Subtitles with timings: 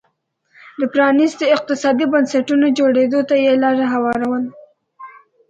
[0.79, 4.49] د پرانیستو اقتصادي بنسټونو جوړېدو ته یې لار هواروله